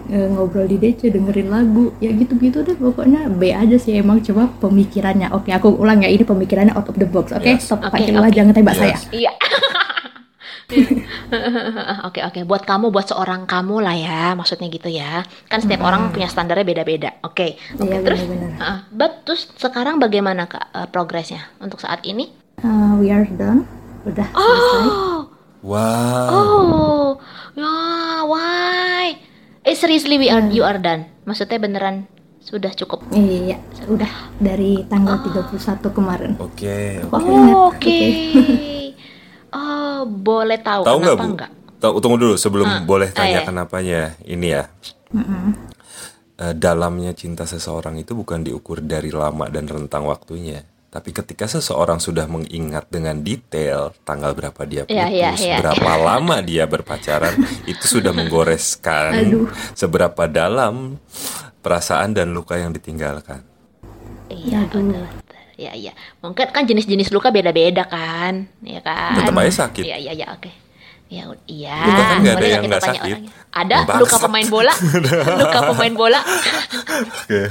[0.05, 1.95] eh, ngobrol di DC dengerin lagu.
[1.97, 4.21] Ya gitu-gitu deh pokoknya B aja sih emang.
[4.21, 5.31] Coba pemikirannya.
[5.31, 7.31] Oke aku ulang ya ini pemikirannya out of the box.
[7.31, 7.65] Oke Yes.
[7.65, 8.29] stop Oke, pakai oke.
[8.29, 8.81] jangan tembak Yes.
[8.83, 8.97] saya.
[9.09, 9.33] Iya
[12.07, 12.39] Oke oke.
[12.45, 15.21] Buat kamu buat seorang kamu lah ya maksudnya gitu ya.
[15.45, 17.21] Kan setiap orang punya standarnya beda-beda.
[17.21, 17.85] Oke oke.
[17.85, 18.21] Iya, terus
[18.57, 22.29] ah, but terus sekarang bagaimana kak eh, progresnya untuk saat ini?
[22.61, 23.65] Uh, we are done.
[24.05, 24.85] Udah selesai.
[24.89, 25.21] Oh
[25.65, 26.29] Wow.
[26.29, 27.09] oh
[27.57, 27.73] ya
[28.29, 29.17] why?
[29.65, 31.09] Eh seriously we are you are done.
[31.25, 32.05] Maksudnya beneran
[32.37, 33.01] sudah cukup?
[33.09, 33.57] Iya
[33.89, 35.57] udah dari tanggal 31
[35.89, 36.37] kemarin.
[36.37, 37.01] Oke.
[37.01, 37.17] oke.
[37.17, 37.97] Aku ingat, Oh, Oke.
[40.05, 41.33] Boleh tahu Tahu nggak kenapa bu?
[41.33, 41.51] enggak?
[41.75, 43.45] Tahu tunggu dulu sebelum Ah, boleh ah, tanya iya.
[43.45, 44.01] kenapanya.
[44.21, 44.63] Ini ya.
[46.35, 52.03] Eh, dalamnya cinta seseorang itu bukan diukur dari lama dan rentang waktunya, tapi ketika seseorang
[52.03, 55.57] sudah mengingat dengan detail tanggal berapa dia putus, Iya, iya, iya.
[55.63, 59.47] berapa lama dia berpacaran, itu sudah menggoreskan Aduh.
[59.71, 60.99] seberapa dalam
[61.59, 63.39] perasaan dan luka yang ditinggalkan.
[64.27, 65.07] Iya, Aduh.
[65.55, 65.63] Betul.
[65.63, 65.93] Iya, iya.
[66.19, 69.23] Mungkin kan jenis-jenis luka beda-beda kan, ya kan?
[69.23, 69.83] Tetap aja sakit.
[69.87, 70.51] Iya, iya, iya, oke.
[71.05, 71.77] Ya, iya.
[71.85, 72.99] Luka kan nggak ada yang nggak sakit.
[72.99, 73.31] orangnya?
[73.55, 74.73] Ada luka pemain bola,
[75.39, 77.41] luka pemain bola, Oke.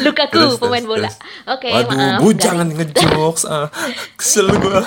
[0.00, 1.10] lukaku Terus, terus, pemain bola.
[1.52, 2.32] Oke, Waduh, maaf.
[2.40, 3.68] jangan ngejokes, ah.
[4.16, 4.80] kesel gua.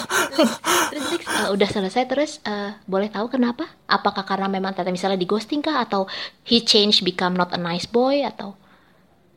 [0.89, 3.69] Terus eh, udah selesai terus eh, boleh tahu kenapa?
[3.85, 6.09] Apakah karena memang tata misalnya di ghosting kah atau
[6.41, 8.57] he change become not a nice boy atau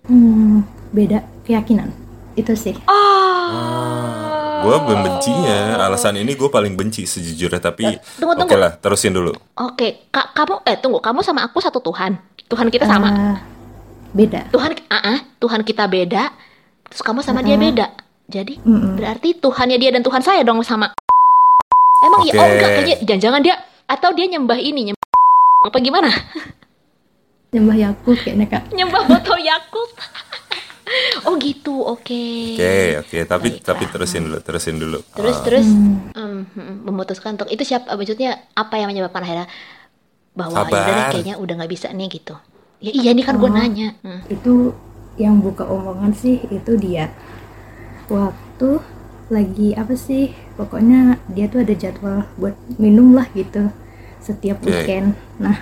[0.06, 0.62] Hmm,
[0.94, 2.05] beda keyakinan
[2.36, 5.80] itu sih Ah, gue membencinya.
[5.82, 7.58] Alasan ini gue paling benci sejujurnya.
[7.58, 8.56] Tapi Eh, tunggu, oke tunggu.
[8.56, 9.32] lah, terusin dulu.
[9.56, 12.18] Oke, Kak, kamu eh tunggu, kamu sama aku satu Tuhan.
[12.46, 13.08] Tuhan kita sama.
[13.08, 13.36] Eh,
[14.12, 16.30] beda Tuhan ah, ah, Tuhan kita beda.
[16.86, 17.86] Terus kamu sama dia beda.
[18.26, 18.98] Jadi Mm-mm.
[18.98, 20.90] berarti Tuhannya dia dan Tuhan saya dong sama.
[21.98, 22.32] Emang iya?
[22.32, 22.38] Oke.
[22.38, 23.54] Oh enggak, kayaknya jangan-jangan dia
[23.86, 25.08] atau dia nyembah ini nyembah
[25.64, 26.10] apa gimana?
[27.46, 29.90] nyembah Yakut kayaknya kak Nyembah botol Yakult.
[31.26, 32.22] Oh gitu, oke.
[32.54, 33.16] Oke, oke.
[33.24, 33.66] Tapi Baiklah.
[33.66, 34.98] tapi terusin dulu, terusin dulu.
[35.10, 36.46] Terus Ah, terus Hmm.
[36.46, 39.46] hmm, memutuskan untuk itu siapa maksudnya apa yang menyebabkan akhirnya
[40.32, 40.78] bahwa Sabar.
[40.78, 42.34] ya deh, kayaknya udah nggak bisa nih gitu.
[42.78, 43.52] Ya iya ini kan gue Oh.
[43.52, 43.96] nanya.
[44.00, 44.20] Hmm.
[44.26, 44.72] itu
[45.16, 47.08] yang buka omongan sih itu dia
[48.06, 48.70] waktu
[49.26, 53.72] lagi apa sih pokoknya dia tuh ada jadwal buat minum lah gitu
[54.20, 55.58] setiap weekend nah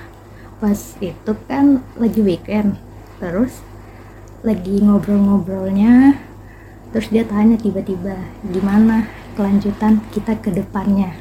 [0.59, 2.77] pas itu kan lagi weekend
[3.17, 3.63] terus
[4.45, 6.21] lagi ngobrol-ngobrolnya
[6.93, 11.17] terus dia tanya tiba-tiba gimana kelanjutan kita ke depannya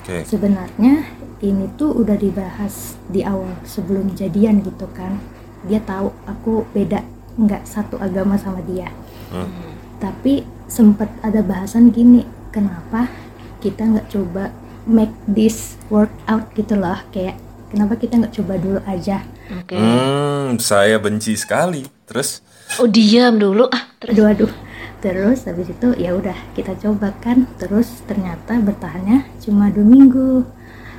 [0.00, 0.24] Oke.
[0.24, 1.04] sebenarnya
[1.42, 5.18] ini tuh udah dibahas di awal sebelum jadian gitu kan
[5.66, 7.02] dia tahu aku beda
[7.36, 8.88] nggak satu agama sama dia
[9.28, 9.76] Hmm.
[10.00, 10.40] tapi
[10.72, 13.12] sempat ada bahasan gini kenapa
[13.60, 14.56] kita nggak coba
[14.88, 17.36] make this work out gitu loh kayak
[17.68, 19.20] kenapa kita nggak coba dulu aja
[19.52, 19.76] Oke.
[19.76, 21.97] Hmm, saya benci sekali.
[22.08, 22.40] Terus?
[22.80, 23.68] Oh diam dulu.
[23.68, 23.84] Ah.
[24.00, 24.14] Terus.
[24.16, 24.52] Aduh aduh.
[24.98, 27.46] Terus habis itu ya udah kita coba kan.
[27.60, 30.42] Terus ternyata bertahannya cuma dua minggu.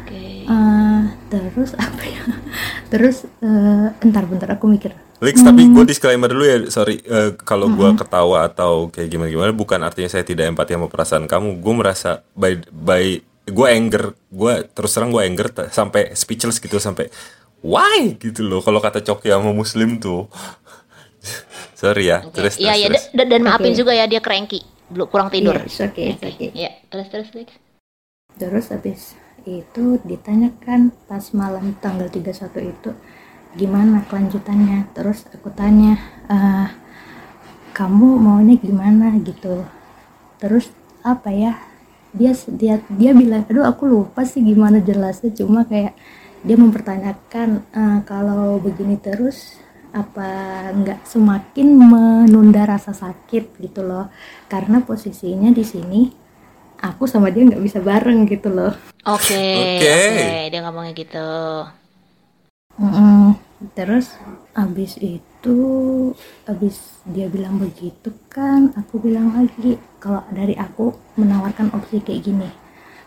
[0.06, 0.48] Oke.
[0.48, 2.24] Eh, terus apa ya?
[2.94, 4.98] Terus eh, entar bentar aku mikir.
[5.20, 9.84] Lex, tapi gue disclaimer dulu ya, sorry, eh, kalau gue ketawa atau kayak gimana-gimana, bukan
[9.84, 11.60] artinya saya tidak empati sama perasaan kamu.
[11.60, 13.20] Gue merasa by by
[13.52, 17.12] gue anger, gue terus terang gue anger sampai speechless gitu sampai
[17.60, 18.16] why?
[18.16, 18.64] gitu loh.
[18.64, 20.32] Kalau kata Coki sama Muslim tuh,
[21.80, 22.36] sorry ya, Oke.
[22.36, 23.04] terus Iya terus, ya terus.
[23.16, 23.80] dan, dan maafin Oke.
[23.80, 24.60] juga ya dia cranky,
[24.92, 25.56] belum kurang tidur.
[25.56, 26.28] Iya, it's okay, Oke.
[26.28, 26.50] okay.
[26.52, 27.50] Iya, terus terus Lex.
[28.36, 29.02] terus habis
[29.44, 32.92] itu ditanyakan pas malam tanggal 31 itu
[33.56, 35.98] gimana kelanjutannya terus aku tanya
[36.30, 36.68] "Eh,
[37.74, 39.64] kamu maunya gimana gitu
[40.38, 40.70] terus
[41.02, 41.58] apa ya
[42.14, 45.98] dia dia dia bilang aduh aku lupa sih gimana jelasnya cuma kayak
[46.46, 49.58] dia mempertanyakan "Eh, kalau begini terus
[49.92, 50.30] apa
[50.76, 54.10] nggak semakin menunda rasa sakit gitu loh
[54.52, 56.02] karena posisinya di sini
[56.80, 58.74] aku sama dia nggak bisa bareng gitu loh
[59.08, 59.32] Oke.
[59.80, 59.96] Oke.
[59.96, 61.30] Oke, dia ngomongnya gitu.
[62.76, 63.40] Mm-mm.
[63.76, 64.16] Terus
[64.56, 65.58] abis itu
[66.44, 72.50] abis dia bilang begitu kan aku bilang lagi kalau dari aku menawarkan opsi kayak gini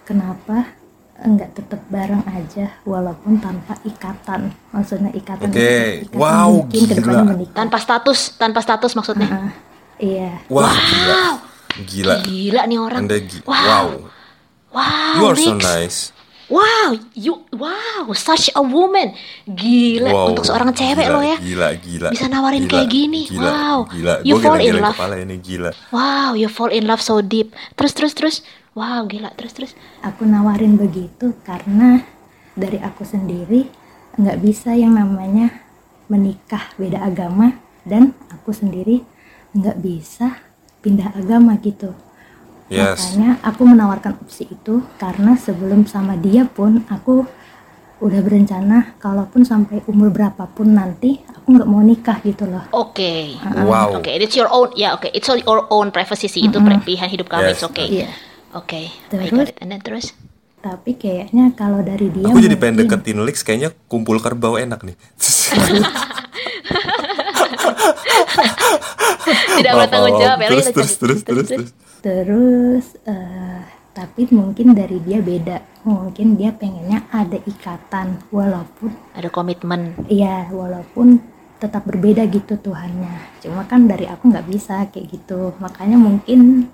[0.09, 0.77] kenapa
[1.23, 6.05] enggak tetap bareng aja walaupun tanpa ikatan maksudnya ikatan Oke.
[6.05, 7.23] ikatan Wow, mungkin gila.
[7.25, 9.29] menikah Tanpa status, tanpa status maksudnya.
[9.31, 9.51] Ah,
[9.97, 11.23] iya Wah, gila,
[11.87, 13.01] gila, Gila nih orang.
[13.07, 13.55] anda gi- Wow.
[13.55, 13.89] wow,
[14.73, 16.17] Wow, you are so nice.
[16.49, 19.17] Wow, you wow, such a woman.
[19.45, 21.37] Gila Wow, untuk seorang cewek gila, lo ya.
[21.41, 22.09] Gila, gila.
[22.13, 23.23] Bisa nawarin gila, kayak gini.
[23.25, 23.79] Gila, Wow.
[23.89, 24.15] Gila.
[24.21, 24.97] You Gua fall in geleng-geleng love.
[24.97, 25.71] kepala ini gila.
[25.89, 27.53] Wow, you fall in love so deep.
[27.73, 28.37] Terus terus terus.
[28.73, 29.29] Wow, gila.
[29.37, 29.73] Terus terus.
[30.01, 32.01] aku nawarin begitu karena
[32.57, 33.69] dari aku sendiri
[34.17, 35.65] nggak bisa yang namanya
[36.09, 39.01] menikah beda agama dan aku sendiri
[39.57, 40.41] nggak bisa
[40.85, 41.97] pindah agama gitu
[42.73, 43.13] Yes.
[43.13, 47.29] makanya aku menawarkan opsi itu karena sebelum sama dia pun aku
[48.01, 53.37] udah berencana kalaupun sampai umur berapapun nanti aku nggak mau nikah gitu loh Oke.
[53.69, 54.01] Wow.
[54.01, 54.73] Oke, it's your own.
[54.73, 55.05] Ya, oke.
[55.13, 56.49] It's all your own privacy sih.
[56.49, 57.53] Itu pilihan hidup kamu.
[57.53, 57.61] Yes.
[57.61, 57.89] It's okay.
[57.89, 58.09] iya
[58.53, 58.93] Oke.
[58.93, 59.31] I Terus?
[59.33, 59.57] got it.
[59.61, 60.13] And then terus.
[60.63, 64.95] tapi kayaknya kalau dari dia Aku jadi pengen deketin Lex kayaknya kumpul kerbau enak nih.
[69.59, 70.49] Tidak bertanggung jawab ya.
[70.55, 71.71] Terus terus terus terus terus.
[72.03, 73.63] Terus, eh,
[73.95, 75.83] tapi mungkin dari dia beda.
[75.87, 79.95] Mungkin dia pengennya ada ikatan, walaupun, Ada komitmen.
[80.07, 81.19] ya walaupun
[81.59, 83.39] tetap berbeda gitu Tuhannya.
[83.39, 85.55] Cuma kan dari aku nggak bisa kayak gitu.
[85.63, 86.71] Makanya mungkin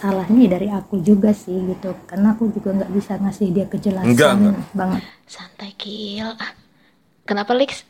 [0.00, 1.92] salahnya ya dari aku juga sih gitu.
[2.08, 4.56] Karena aku juga nggak bisa ngasih dia kejelasan Enggak, enggak.
[4.72, 5.02] banget.
[5.28, 6.32] Santai kill.
[6.40, 6.56] Ah.
[7.28, 7.84] Kenapa Lex?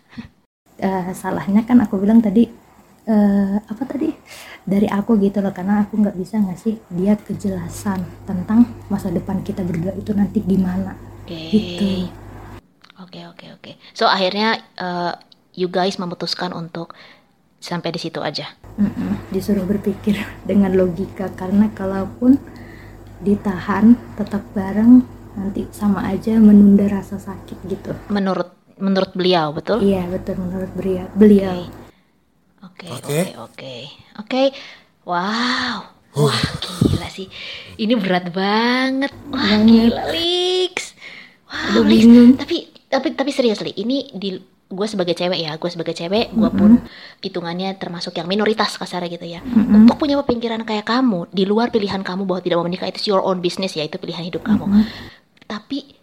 [0.81, 2.51] Eh, salahnya kan aku bilang tadi
[3.07, 4.11] eh, apa tadi
[4.67, 9.65] dari aku gitu loh karena aku nggak bisa ngasih dia kejelasan tentang masa depan kita
[9.65, 11.37] berdua itu nanti gimana Oke.
[11.53, 12.11] Gitu.
[13.01, 13.73] Oke, oke, oke.
[13.95, 15.13] So akhirnya eh,
[15.55, 16.93] you guys memutuskan untuk
[17.61, 18.49] sampai di situ aja.
[18.75, 20.17] Mm-mm, disuruh berpikir
[20.49, 22.41] dengan logika karena kalaupun
[23.21, 25.05] ditahan tetap bareng
[25.37, 29.79] nanti sama aja menunda rasa sakit gitu Menurut menurut beliau, betul?
[29.79, 31.69] iya betul menurut beliau beliau
[32.61, 33.21] Oke, Oke.
[33.41, 33.75] oke,
[34.21, 34.43] oke.
[35.05, 35.85] Wow.
[36.13, 37.25] Wah, gila sih.
[37.77, 39.13] Ini berat banget.
[39.29, 39.89] Wah, Banget.
[39.89, 40.77] gila, Lix.
[41.45, 42.05] Wah, Aduh, Lix.
[42.05, 42.31] bingung.
[42.37, 44.37] Tapi tapi tapi seriously, ini di
[44.71, 46.79] gue sebagai cewek ya, gue sebagai cewek, gue pun
[47.19, 49.43] hitungannya termasuk yang minoritas kasarnya gitu ya.
[49.43, 53.19] Untuk punya pemikiran kayak kamu, di luar pilihan kamu bahwa tidak mau menikah itu your
[53.19, 54.87] own business ya, itu pilihan hidup kamu.
[55.51, 55.99] Tapi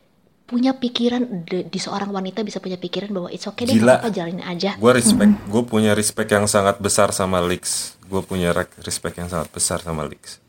[0.47, 3.83] punya pikiran di, di seorang wanita bisa punya pikiran bahwa it's okay deh, Gila.
[3.83, 4.75] nggak apa-apa jalanin aja.
[4.75, 7.95] Gue respect, gue punya respect yang sangat besar sama Lix.
[8.07, 10.39] Gue punya respect yang sangat besar sama Lix.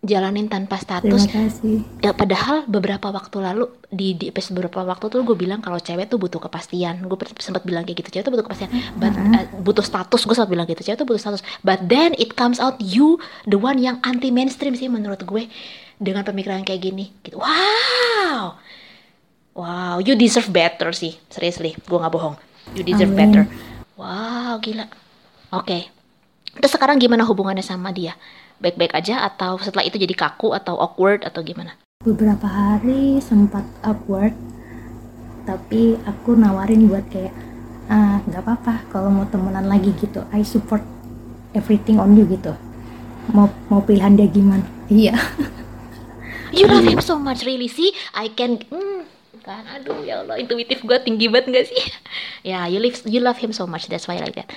[0.00, 1.84] Jalanin tanpa Terima status, kasih.
[2.00, 6.08] Ya, padahal beberapa waktu lalu di, di episode beberapa waktu tuh gue bilang kalau cewek
[6.08, 7.04] tuh butuh kepastian.
[7.04, 10.24] Gue sempat bilang kayak gitu, cewek tuh butuh kepastian, but, uh, butuh status.
[10.24, 11.44] Gue sempat bilang gitu, cewek tuh butuh status.
[11.60, 15.52] But then it comes out you the one yang anti mainstream sih menurut gue
[16.00, 17.12] dengan pemikiran kayak gini.
[17.20, 17.36] Gitu.
[17.36, 18.56] Wow,
[19.52, 22.40] wow, you deserve better sih, seriously, gue nggak bohong.
[22.72, 23.20] You deserve Amin.
[23.20, 23.44] better.
[24.00, 24.88] Wow, gila.
[25.52, 25.99] Oke.
[26.58, 28.18] Terus sekarang gimana hubungannya sama dia?
[28.58, 31.78] Baik-baik aja atau setelah itu jadi kaku atau awkward atau gimana?
[32.02, 34.34] Beberapa hari sempat awkward,
[35.46, 37.32] tapi aku nawarin buat kayak
[37.90, 40.26] ah nggak apa-apa kalau mau temenan lagi gitu.
[40.34, 40.82] I support
[41.54, 42.56] everything on you gitu.
[43.30, 44.64] Mau mau pilihan dia gimana?
[44.90, 45.14] Iya.
[46.50, 47.94] You love him so much, really sih.
[48.10, 49.06] I can, hmm,
[49.46, 51.82] kan, aduh ya Allah, intuitif gue tinggi banget gak sih?
[52.50, 54.50] ya, you love, you love him so much, that's why I like that.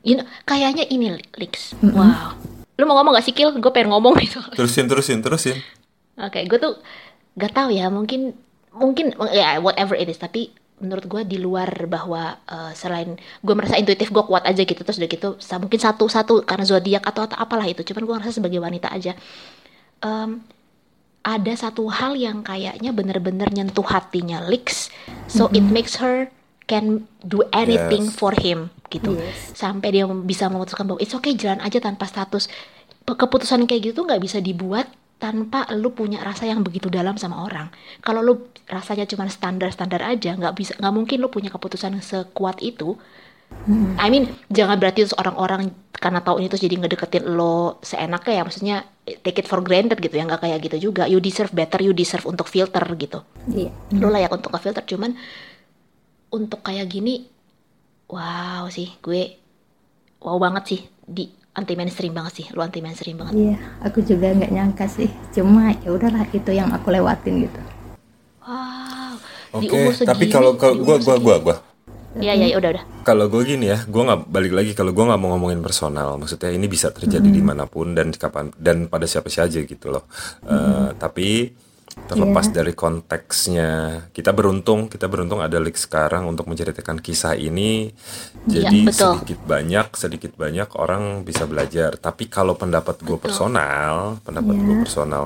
[0.00, 1.74] You know, kayaknya ini, Lix.
[1.80, 2.38] Wow.
[2.74, 3.50] Lu mau ngomong gak sih, Kil?
[3.54, 4.38] Gue pengen ngomong gitu.
[4.54, 5.58] Terusin, terusin, terusin.
[6.16, 6.78] Oke, gue tuh
[7.34, 8.34] gak tahu ya, mungkin,
[8.70, 13.74] mungkin, ya whatever it is, tapi menurut gue di luar bahwa eh, selain gue merasa
[13.74, 17.26] intuitif gue kuat aja gitu terus udah gitu sa- mungkin satu satu karena zodiak atau,
[17.26, 19.18] atau apalah itu cuman gue ngerasa sebagai wanita aja
[19.98, 20.38] Em,
[21.26, 24.86] ada satu hal yang kayaknya bener-bener nyentuh hatinya Lix
[25.26, 26.30] so it makes her
[26.70, 28.14] can do anything Yes.
[28.14, 29.16] for him gitu.
[29.16, 29.54] Yes.
[29.54, 32.48] sampai dia bisa memutuskan bahwa it's okay jalan aja tanpa status.
[33.08, 37.72] Keputusan kayak gitu nggak bisa dibuat tanpa lu punya rasa yang begitu dalam sama orang.
[38.04, 42.94] Kalau lu rasanya cuma standar-standar aja nggak bisa nggak mungkin lu punya keputusan sekuat itu.
[43.96, 48.42] I mean jangan berarti terus orang-orang karena tahu ini terus jadi ngedeketin lo seenaknya ya
[48.44, 48.76] maksudnya
[49.24, 51.08] take it for granted gitu ya nggak kayak gitu juga.
[51.08, 53.24] You deserve better you deserve untuk filter gitu.
[53.48, 53.72] Iya.
[53.98, 55.16] lo layak untuk ke filter cuman
[56.28, 57.24] untuk kayak gini
[58.08, 59.36] wow sih gue
[60.18, 64.30] wow banget sih di anti mainstream banget sih lo anti mainstream banget Iya, aku juga
[64.30, 65.10] nggak nyangka sih.
[65.30, 67.60] Cuma ya udahlah itu yang aku lewatin gitu.
[68.40, 69.12] wow
[69.50, 71.24] Oke, segini tapi kalau kalau gua gua segini.
[71.24, 71.56] gua gua
[72.14, 72.84] Iya iya udah udah.
[73.04, 76.50] kalau gue gini ya, gue nggak balik lagi kalau gue nggak mau ngomongin personal, maksudnya
[76.50, 80.08] ini bisa terjadi di mana pun dan kapan dan pada siapa saja gitu loh.
[80.42, 81.52] Eh, tapi
[82.06, 87.90] terlepas dari konteksnya, kita beruntung kita beruntung ada Lik sekarang untuk menceritakan kisah ini.
[88.46, 89.12] Iya, Jadi betul.
[89.18, 91.98] sedikit banyak sedikit banyak orang bisa belajar.
[91.98, 94.82] Tapi kalau pendapat gue personal, pendapat gue Iya.
[94.84, 95.24] personal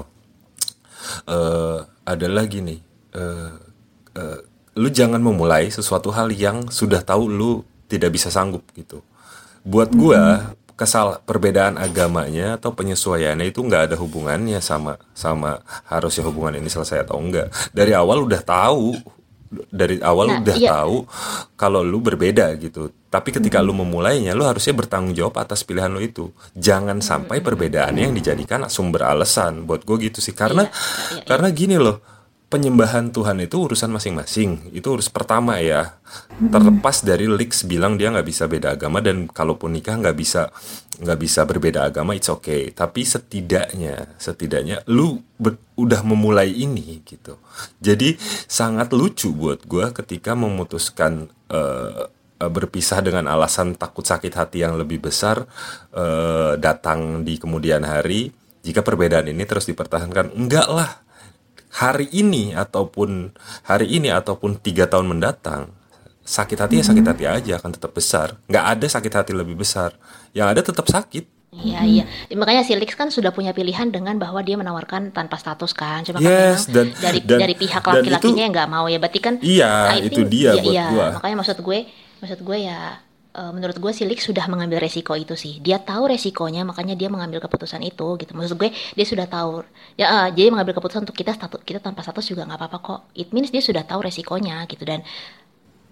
[1.28, 2.78] eh adalah gini.
[3.12, 3.52] eh
[4.16, 4.38] eh,
[4.80, 7.60] lu jangan memulai sesuatu hal yang sudah tahu lu
[7.92, 9.04] tidak bisa sanggup gitu.
[9.62, 16.58] Buat gua kesal perbedaan agamanya atau penyesuaiannya itu nggak ada hubungannya sama sama harusnya hubungan
[16.58, 17.54] ini selesai atau enggak.
[17.70, 18.98] Dari awal udah tahu
[19.68, 20.70] dari awal Nah, udah iya.
[20.72, 21.04] tahu
[21.54, 22.88] kalau lu berbeda gitu.
[23.12, 26.32] Tapi ketika lu memulainya, lu harusnya bertanggung jawab atas pilihan lu itu.
[26.56, 29.68] Jangan sampai perbedaannya yang dijadikan sumber alasan.
[29.68, 30.32] Buat gue gitu sih.
[30.32, 31.26] Karena Iya, iya, iya.
[31.28, 32.00] karena gini loh,
[32.52, 34.76] penyembahan Tuhan itu urusan masing-masing.
[34.76, 35.96] Itu urus pertama ya.
[36.36, 40.52] Terlepas dari Lix bilang dia nggak bisa beda agama dan kalaupun nikah nggak bisa
[41.00, 42.68] nggak bisa berbeda agama, it's okay.
[42.68, 45.24] Tapi setidaknya, setidaknya lu
[45.80, 47.40] udah memulai ini gitu.
[47.80, 52.04] Jadi sangat lucu buat gua ketika memutuskan eh,
[52.36, 55.48] berpisah dengan alasan takut sakit hati yang lebih besar
[55.96, 58.28] eh, datang di kemudian hari.
[58.62, 61.02] Jika perbedaan ini terus dipertahankan, enggak lah
[61.72, 63.32] hari ini ataupun
[63.64, 65.72] hari ini ataupun tiga tahun mendatang
[66.22, 69.96] sakit hati ya sakit hati aja akan tetap besar nggak ada sakit hati lebih besar
[70.30, 72.04] yang ada tetap sakit Iya iya.
[72.32, 76.00] Makanya si Lix kan sudah punya pilihan dengan bahwa dia menawarkan tanpa status kan.
[76.00, 78.96] Cuma kan Yes, memang dan- dari dan- dari pihak laki-lakinya yang nggak mau ya.
[78.96, 80.84] Berarti kan Iya, I itu dia iya, buat iya.
[80.88, 81.06] gua.
[81.20, 81.78] Makanya maksud gue
[82.24, 85.58] maksud gue ya eh, menurut gue si Lix sudah mengambil resiko itu sih.
[85.58, 88.32] Dia tahu resikonya makanya dia mengambil keputusan itu gitu.
[88.36, 89.64] Maksud gue dia sudah tahu
[89.96, 93.00] ya eh, jadi mengambil keputusan untuk kita status kita tanpa status juga nggak apa-apa kok.
[93.16, 95.02] It means dia sudah tahu resikonya gitu dan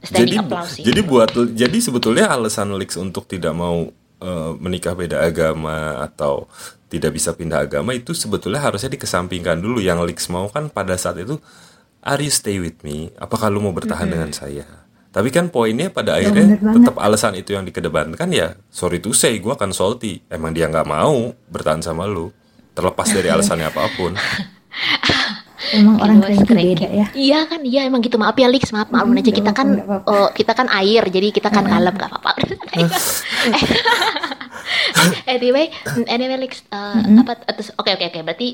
[0.01, 0.81] jadi sih.
[0.81, 6.49] jadi buat jadi sebetulnya alasan Lix untuk tidak mau eh, menikah beda agama atau
[6.89, 11.21] tidak bisa pindah agama itu sebetulnya harusnya dikesampingkan dulu yang Lix mau kan pada saat
[11.21, 11.37] itu
[12.01, 14.65] are you stay with me apakah lu mau bertahan dengan saya
[15.11, 16.77] tapi kan poinnya pada akhirnya bener banget.
[16.81, 20.87] tetap alasan itu yang dikedepankan ya sorry to say gue akan salty emang dia nggak
[20.87, 22.31] mau bertahan sama lu
[22.71, 24.15] terlepas dari alasannya apa pun.
[25.71, 27.07] Emang orang Gitu, cranky beda ya.
[27.13, 28.17] Iya kan, iya emang gitu.
[28.17, 31.03] Maaf ya Lix, maaf maklum Hmm, aja kita kan apa-apa, nggak oh, kita kan air,
[31.07, 32.31] jadi kita kan kalem gak apa-apa.
[35.29, 35.71] anyway,
[36.07, 38.47] anyway Lix, uh, apa terus- oke oke oke, berarti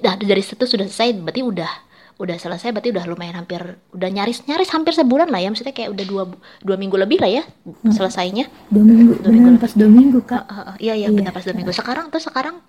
[0.00, 1.72] dah dari situ sudah selesai, berarti udah
[2.14, 3.58] udah selesai, berarti udah lumayan hampir
[3.90, 6.22] udah nyaris nyaris hampir sebulan lah ya, maksudnya kayak udah dua
[6.62, 7.42] dua minggu lebih lah ya
[7.90, 8.46] selesainya.
[8.70, 10.42] Dua minggu, Dua minggu pas dua minggu kak.
[10.46, 11.16] Uh, uh, uh, iya iya Iya.
[11.18, 11.74] benar pas dua minggu.
[11.74, 12.62] Sekarang tuh sekarang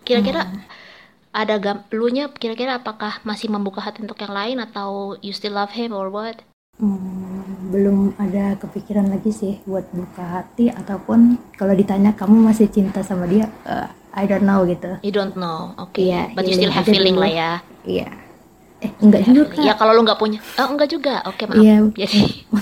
[0.00, 0.48] kira-kira
[1.36, 5.52] ada gam lu nya kira-kira apakah masih membuka hati untuk yang lain atau you still
[5.52, 6.40] love him or what?
[6.76, 13.00] Hmm, belum ada kepikiran lagi sih buat buka hati ataupun kalau ditanya kamu masih cinta
[13.00, 14.96] sama dia, eh, I don't know gitu.
[15.00, 15.72] You don't know.
[15.76, 16.04] Oke.
[16.04, 17.52] Iya, But you healing still have feeling lah ya.
[17.84, 18.08] Iya.
[18.86, 19.58] Eh enggak juga kak.
[19.60, 20.38] Ya kalau lu nggak punya.
[20.56, 21.14] Oh, enggak juga.
[21.26, 21.58] Oke, maaf.
[21.58, 21.76] Iya.
[21.98, 22.20] Jadi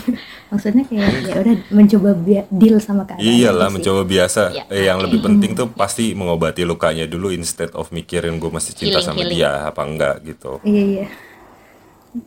[0.54, 2.10] Maksudnya kayak ya udah mencoba
[2.48, 3.20] deal sama keadaan.
[3.20, 3.74] Iyalah aja sih.
[3.74, 4.42] mencoba biasa.
[4.50, 4.64] Iya.
[4.70, 8.96] Eh, yang lebih penting tuh pasti mengobati lukanya dulu instead of mikirin gue masih cinta
[8.96, 9.34] Healing, sama healing.
[9.36, 10.62] dia apa enggak gitu.
[10.62, 11.06] Iya iya.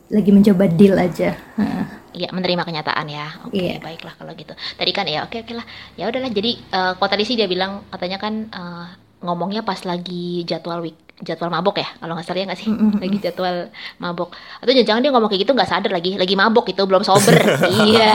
[0.08, 1.32] Lagi mencoba deal aja.
[1.56, 1.84] Heeh.
[2.08, 3.26] Iya, menerima kenyataan ya.
[3.46, 3.80] Oke, Iya.
[3.80, 4.52] baiklah kalau gitu.
[4.52, 5.64] Tadi kan ya, oke oke lah.
[5.94, 6.28] Ya udahlah.
[6.28, 8.86] Jadi eh kalau tadi sih dia bilang katanya kan eh,
[9.18, 12.68] ngomongnya pas lagi jadwal week jadwal mabok ya kalau nggak salah ya nggak sih?
[12.70, 13.56] Lagi jadwal
[13.98, 14.30] mabok.
[14.62, 17.36] Atau jangan dia ngomong kayak gitu nggak sadar lagi lagi mabok itu belum sober.
[17.78, 18.14] Iya.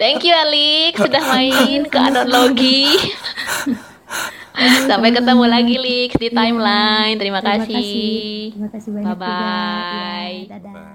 [0.00, 0.98] Thank you Alik.
[0.98, 2.88] Sudah main ke analogi
[4.60, 7.16] sampai ketemu lagi Lik di timeline.
[7.16, 7.74] Terima Terima kasih.
[7.74, 8.42] kasih.
[8.52, 9.16] Terima kasih banyak juga.
[9.16, 10.34] Bye-bye.
[10.50, 10.89] Ya, dadah.